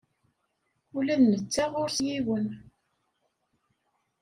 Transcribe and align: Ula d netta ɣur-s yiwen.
Ula 0.97 1.15
d 1.19 1.21
netta 1.25 1.65
ɣur-s 1.71 1.97
yiwen. 2.07 2.47